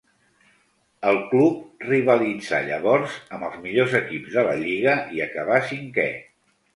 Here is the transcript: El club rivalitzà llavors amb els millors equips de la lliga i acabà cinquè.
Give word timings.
El 1.09 1.17
club 1.33 1.83
rivalitzà 1.89 2.61
llavors 2.69 3.17
amb 3.37 3.47
els 3.49 3.59
millors 3.65 3.93
equips 3.99 4.39
de 4.39 4.45
la 4.49 4.55
lliga 4.63 4.97
i 5.19 5.23
acabà 5.27 5.61
cinquè. 5.73 6.07